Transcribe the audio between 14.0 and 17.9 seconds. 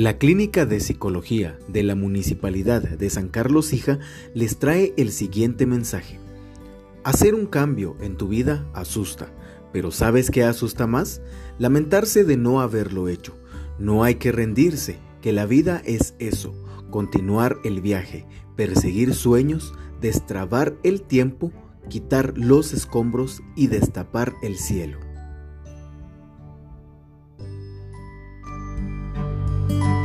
hay que rendirse, que la vida es eso, continuar el